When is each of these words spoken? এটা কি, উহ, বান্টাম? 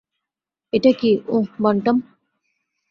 এটা 0.73 0.91
কি, 0.91 1.11
উহ, 1.27 1.47
বান্টাম? 1.59 1.97